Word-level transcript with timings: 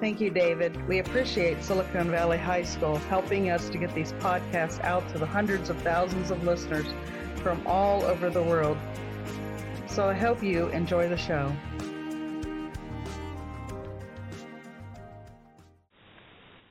Thank 0.00 0.18
you, 0.18 0.30
David. 0.30 0.88
We 0.88 1.00
appreciate 1.00 1.62
Silicon 1.62 2.10
Valley 2.10 2.38
High 2.38 2.62
School 2.62 2.96
helping 2.96 3.50
us 3.50 3.68
to 3.68 3.76
get 3.76 3.94
these 3.94 4.12
podcasts 4.14 4.82
out 4.82 5.06
to 5.10 5.18
the 5.18 5.26
hundreds 5.26 5.68
of 5.68 5.76
thousands 5.82 6.30
of 6.30 6.42
listeners 6.42 6.86
from 7.36 7.62
all 7.66 8.02
over 8.04 8.30
the 8.30 8.42
world. 8.42 8.78
So 9.88 10.08
I 10.08 10.14
hope 10.14 10.42
you 10.42 10.68
enjoy 10.68 11.06
the 11.06 11.18
show. 11.18 11.52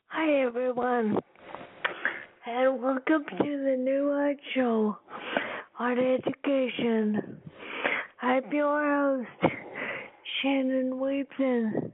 Hi, 0.08 0.42
everyone, 0.42 1.20
and 2.48 2.82
welcome 2.82 3.26
to 3.26 3.44
the 3.44 3.78
New 3.78 4.12
Heights 4.12 4.42
Show 4.56 4.98
on 5.78 6.00
Education. 6.00 7.38
I'm 8.24 8.52
your 8.52 8.84
host, 8.84 9.54
Shannon 10.42 11.00
Williamson, 11.00 11.92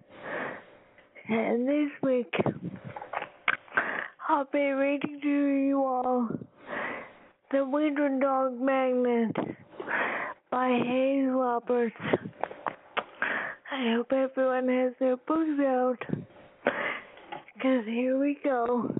and 1.27 1.67
this 1.67 1.91
week 2.03 2.33
I'll 4.27 4.47
be 4.51 4.59
reading 4.59 5.19
to 5.21 5.27
you 5.27 5.83
all 5.83 6.27
The 7.51 7.65
Wiener 7.65 8.19
Dog 8.19 8.59
Magnet 8.59 9.35
by 10.51 10.69
Hayes 10.83 11.27
Roberts. 11.29 11.95
I 13.71 13.93
hope 13.95 14.11
everyone 14.11 14.67
has 14.69 14.93
their 14.99 15.17
books 15.17 15.59
out. 15.61 15.97
Because 17.53 17.85
here 17.85 18.19
we 18.19 18.37
go. 18.43 18.95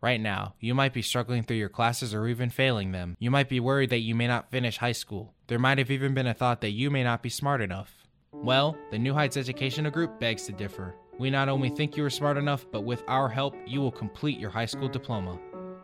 Right 0.00 0.20
now, 0.20 0.54
you 0.60 0.74
might 0.74 0.92
be 0.92 1.02
struggling 1.02 1.42
through 1.42 1.56
your 1.56 1.68
classes 1.68 2.14
or 2.14 2.26
even 2.28 2.50
failing 2.50 2.92
them. 2.92 3.16
You 3.18 3.30
might 3.30 3.48
be 3.48 3.60
worried 3.60 3.90
that 3.90 4.00
you 4.00 4.14
may 4.14 4.26
not 4.26 4.50
finish 4.50 4.78
high 4.78 4.92
school. 4.92 5.34
There 5.46 5.58
might 5.58 5.78
have 5.78 5.90
even 5.90 6.14
been 6.14 6.26
a 6.26 6.34
thought 6.34 6.60
that 6.60 6.70
you 6.70 6.90
may 6.90 7.02
not 7.02 7.22
be 7.22 7.28
smart 7.28 7.60
enough. 7.60 7.92
Well, 8.32 8.76
the 8.90 8.98
New 8.98 9.14
Heights 9.14 9.36
Educational 9.36 9.90
Group 9.90 10.20
begs 10.20 10.44
to 10.46 10.52
differ. 10.52 10.94
We 11.18 11.30
not 11.30 11.48
only 11.48 11.70
think 11.70 11.96
you 11.96 12.04
are 12.04 12.10
smart 12.10 12.36
enough, 12.36 12.66
but 12.70 12.82
with 12.82 13.02
our 13.08 13.28
help, 13.28 13.56
you 13.66 13.80
will 13.80 13.90
complete 13.90 14.38
your 14.38 14.50
high 14.50 14.66
school 14.66 14.88
diploma. 14.88 15.38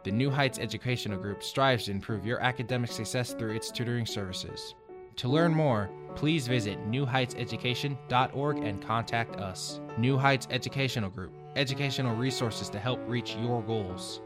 The 0.04 0.10
New 0.10 0.30
Heights 0.30 0.58
Educational 0.58 1.18
Group 1.18 1.42
strives 1.42 1.86
to 1.86 1.90
improve 1.90 2.26
your 2.26 2.40
academic 2.40 2.92
success 2.92 3.32
through 3.32 3.54
its 3.54 3.70
tutoring 3.70 4.04
services. 4.04 4.74
To 5.16 5.28
learn 5.28 5.54
more, 5.54 5.90
please 6.16 6.46
visit 6.46 6.78
newheightseducation.org 6.90 8.58
and 8.58 8.82
contact 8.82 9.36
us. 9.36 9.80
New 9.96 10.18
Heights 10.18 10.48
Educational 10.50 11.08
Group, 11.08 11.32
educational 11.56 12.14
resources 12.14 12.68
to 12.70 12.78
help 12.78 13.00
reach 13.06 13.34
your 13.36 13.62
goals. 13.62 14.20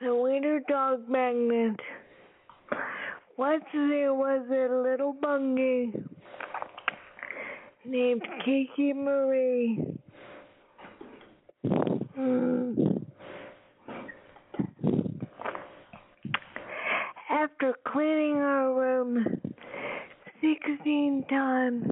The 0.00 0.14
Wiener 0.14 0.60
Dog 0.68 1.08
Magnet. 1.08 1.80
Once 3.38 3.64
there 3.72 4.12
was 4.12 4.46
a 4.50 4.82
little 4.82 5.14
bungie 5.14 6.04
named 7.84 8.22
Kiki 8.44 8.92
Marie. 8.92 9.80
Hmm. 12.14 12.74
After 17.30 17.74
cleaning 17.86 18.36
her 18.36 18.74
room 18.74 19.40
16 20.40 21.24
times, 21.28 21.84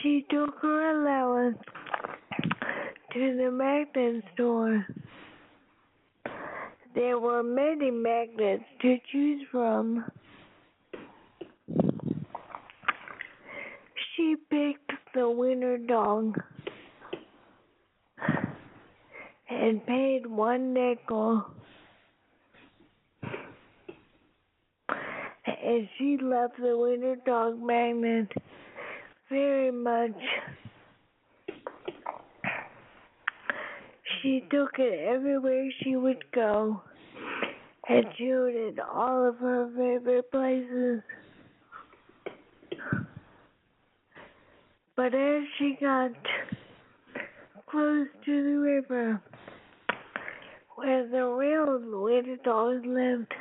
she 0.00 0.24
took 0.30 0.54
her 0.62 1.02
allowance 1.02 1.58
to 3.12 3.36
the 3.36 3.50
magnet 3.50 4.24
store. 4.34 4.86
There 6.94 7.18
were 7.18 7.42
many 7.42 7.90
magnets 7.90 8.64
to 8.82 8.96
choose 9.10 9.42
from. 9.50 10.04
She 14.16 14.36
picked 14.50 14.92
the 15.14 15.28
Wiener 15.28 15.78
Dog 15.78 16.38
and 19.48 19.84
paid 19.86 20.26
one 20.26 20.72
nickel. 20.72 21.44
And 24.88 25.88
she 25.98 26.18
loved 26.20 26.54
the 26.58 26.76
Wiener 26.76 27.16
Dog 27.26 27.62
magnet 27.62 28.28
very 29.30 29.70
much. 29.70 30.16
She 34.22 34.44
took 34.50 34.78
it 34.78 35.08
everywhere 35.08 35.68
she 35.82 35.96
would 35.96 36.24
go 36.32 36.82
and 37.88 38.04
showed 38.18 38.54
it 38.54 38.78
all 38.78 39.28
of 39.28 39.38
her 39.38 39.68
favorite 39.76 40.30
places. 40.30 41.02
But 45.02 45.14
as 45.16 45.42
she 45.58 45.76
got 45.80 46.12
close 47.68 48.06
to 48.24 48.42
the 48.44 48.58
river 48.60 49.20
where 50.76 51.08
the 51.08 51.24
real 51.24 51.80
Wiener 52.04 52.36
dogs 52.44 52.86
lived, 52.86 53.34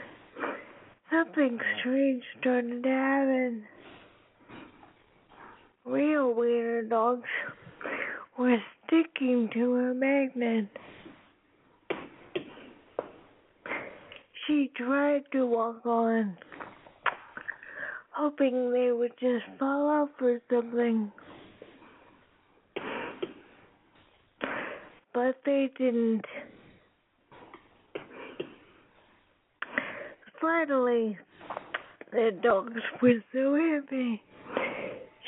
something 1.11 1.59
strange 1.79 2.23
started 2.39 2.81
to 2.81 2.89
happen. 2.89 3.63
Real 5.85 6.33
Wiener 6.33 6.81
dogs 6.81 7.29
were 8.39 8.57
sticking 8.88 9.47
to 9.53 9.73
her 9.73 9.94
magnet. 9.94 10.66
She 14.47 14.71
tried 14.75 15.25
to 15.33 15.45
walk 15.45 15.85
on, 15.85 16.39
hoping 18.09 18.71
they 18.71 18.91
would 18.91 19.13
just 19.19 19.45
fall 19.59 19.88
off 19.88 20.09
or 20.19 20.41
something. 20.50 21.11
But 25.13 25.31
they 25.46 25.69
didn't. 25.78 26.25
Finally, 30.40 31.18
the 32.12 32.31
dogs 32.41 32.81
were 33.02 33.24
so 33.31 33.56
heavy 33.56 34.22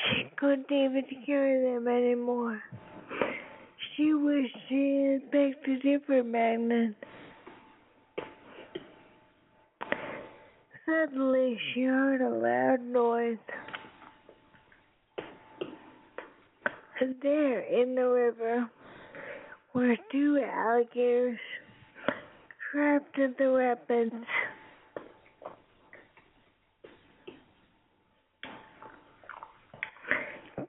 she 0.04 0.24
couldn't 0.36 0.70
even 0.70 1.04
carry 1.24 1.74
them 1.74 1.88
anymore. 1.88 2.60
She 3.96 4.12
wished 4.12 4.56
she 4.68 5.12
had 5.12 5.30
picked 5.30 5.66
a 5.68 5.78
different 5.78 6.28
magnet. 6.28 6.94
Suddenly, 10.86 11.58
she 11.72 11.82
heard 11.82 12.20
a 12.20 12.28
loud 12.28 12.80
noise. 12.82 13.38
There, 17.22 17.60
in 17.60 17.94
the 17.94 18.06
river, 18.06 18.70
were 19.74 19.96
two 20.12 20.38
alligators 20.38 21.38
trapped 22.70 23.18
in 23.18 23.34
the 23.38 23.48
rapids. 23.50 24.14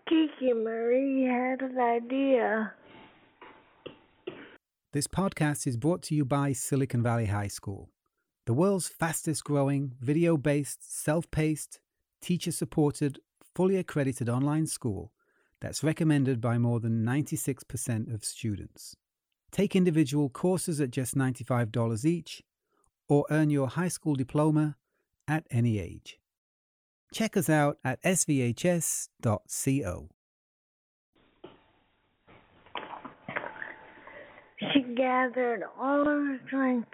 Kiki 0.09 0.53
Marie 0.53 1.23
had 1.23 1.61
an 1.61 1.77
idea. 1.79 2.73
This 4.91 5.07
podcast 5.07 5.67
is 5.67 5.77
brought 5.77 6.01
to 6.03 6.15
you 6.15 6.25
by 6.25 6.53
Silicon 6.53 7.03
Valley 7.03 7.27
High 7.27 7.47
School, 7.47 7.91
the 8.45 8.53
world's 8.53 8.87
fastest 8.87 9.43
growing, 9.43 9.93
video 9.99 10.35
based, 10.35 10.79
self 11.03 11.29
paced, 11.29 11.79
teacher 12.21 12.51
supported, 12.51 13.19
fully 13.53 13.77
accredited 13.77 14.29
online 14.29 14.65
school 14.65 15.11
that's 15.61 15.83
recommended 15.83 16.41
by 16.41 16.57
more 16.57 16.79
than 16.79 17.03
96% 17.03 18.13
of 18.13 18.23
students. 18.23 18.95
Take 19.51 19.75
individual 19.75 20.29
courses 20.29 20.81
at 20.81 20.91
just 20.91 21.15
$95 21.15 22.05
each, 22.05 22.43
or 23.07 23.25
earn 23.29 23.49
your 23.49 23.67
high 23.67 23.87
school 23.87 24.15
diploma 24.15 24.75
at 25.27 25.45
any 25.49 25.79
age. 25.79 26.19
Check 27.13 27.37
us 27.37 27.49
out 27.49 27.77
at 27.83 28.01
svhs.co. 28.03 29.09
She 34.73 34.81
gathered 34.95 35.63
all 35.79 36.05
her 36.05 36.39
strength, 36.47 36.89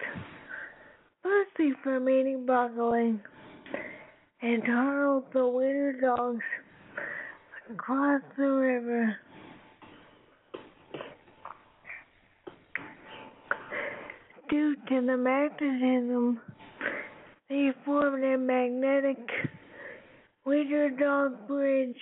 mostly 1.24 1.72
from 1.82 2.08
eating 2.08 2.46
broccoli, 2.46 3.18
and 4.40 4.62
hurled 4.64 5.32
the 5.32 5.46
Wiener 5.46 6.00
dogs 6.00 6.44
Cross 7.76 8.22
the 8.36 8.42
river. 8.42 9.16
Due 14.50 14.76
to 14.88 15.00
the 15.06 15.16
magnetism, 15.16 16.40
they 17.48 17.70
formed 17.84 18.24
a 18.24 18.36
magnetic 18.36 19.16
Wiener 20.44 20.90
Dog 20.90 21.46
Bridge. 21.46 21.96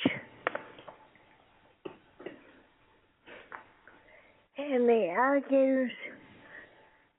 And 4.57 4.89
the 4.89 5.15
alligators 5.17 5.93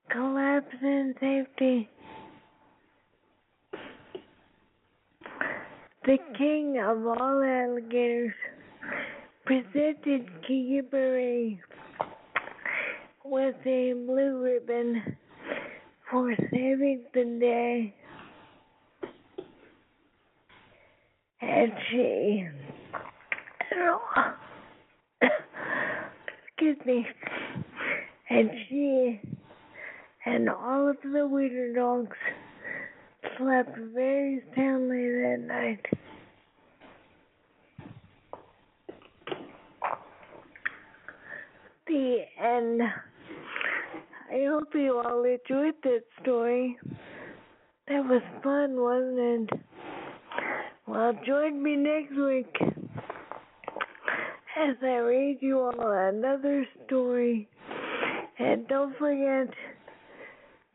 collapsed 0.09 0.81
in 0.81 1.13
safety. 1.21 1.89
The 6.03 6.17
king 6.35 6.79
of 6.79 7.05
all 7.05 7.43
alligators 7.43 8.33
presented 9.45 10.27
Kiki 10.41 10.81
Marie 10.91 11.61
with 13.23 13.55
a 13.67 13.93
blue 13.93 14.41
ribbon 14.43 15.15
for 16.09 16.33
saving 16.49 17.03
the 17.13 17.37
day. 17.39 17.93
And 21.39 21.71
she, 21.91 22.47
excuse 26.47 26.77
me, 26.83 27.05
and 28.31 28.49
she 28.67 29.21
and 30.25 30.49
all 30.49 30.89
of 30.89 30.97
the 31.03 31.27
Wiener 31.27 31.73
dogs 31.75 32.17
slept 33.37 33.77
very 33.93 34.41
soundly 34.55 35.09
that 35.09 35.39
night. 35.47 35.85
The 41.87 42.19
end. 42.41 42.81
I 44.31 44.45
hope 44.47 44.73
you 44.73 45.01
all 45.03 45.23
enjoyed 45.23 45.75
that 45.83 46.03
story. 46.21 46.77
That 47.87 48.05
was 48.05 48.21
fun, 48.43 48.79
wasn't 48.79 49.51
it? 49.51 49.59
Well, 50.87 51.13
join 51.25 51.61
me 51.61 51.75
next 51.75 52.15
week 52.15 52.55
as 54.57 54.75
I 54.81 54.97
read 54.97 55.37
you 55.41 55.59
all 55.59 55.73
another 55.77 56.65
story. 56.85 57.49
And 58.39 58.67
don't 58.67 58.97
forget 58.97 59.53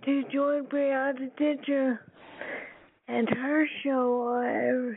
to 0.05 0.23
join 0.33 0.67
Brianna 0.67 1.31
Ditcher 1.37 2.01
and 3.09 3.29
her 3.29 3.67
show. 3.83 4.95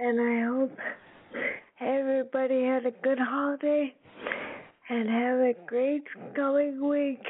And 0.00 0.20
I 0.20 0.44
hope 0.44 0.78
everybody 1.80 2.64
had 2.64 2.86
a 2.86 2.90
good 2.90 3.18
holiday 3.18 3.94
and 4.88 5.08
have 5.08 5.38
a 5.38 5.54
great 5.66 6.04
coming 6.34 6.88
week. 6.88 7.24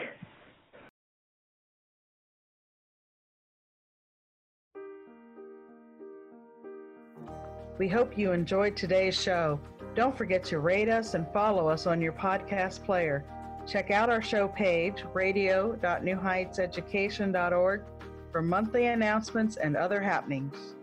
We 7.78 7.88
hope 7.88 8.17
you 8.17 8.32
enjoyed 8.32 8.75
today's 8.75 9.20
show. 9.20 9.61
Don't 9.94 10.17
forget 10.17 10.43
to 10.44 10.61
rate 10.61 10.88
us 10.88 11.12
and 11.12 11.31
follow 11.32 11.69
us 11.69 11.87
on 11.87 12.00
your 12.00 12.12
podcast 12.12 12.82
player. 12.84 13.23
Check 13.67 13.90
out 13.90 14.08
our 14.08 14.23
show 14.23 14.49
page, 14.49 15.05
radio.newheightseducation.org, 15.12 17.82
for 18.37 18.43
monthly 18.43 18.88
announcements 18.88 19.56
and 19.56 19.79
other 19.79 19.99
happenings. 19.99 20.75